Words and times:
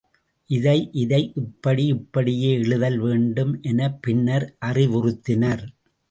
இதை 0.49 0.89
இதை 0.91 1.31
இப்படி 1.35 1.85
இப்படியே 1.85 2.53
எழுதல் 2.53 2.97
வேண்டும் 2.97 3.61
எனப் 3.61 4.01
பின்னர் 4.01 4.55
அறிவுறுத்தினர். 4.65 5.63